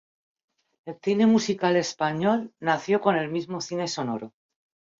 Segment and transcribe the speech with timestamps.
[0.87, 4.33] El cine musical español nació con el mismo cine sonoro.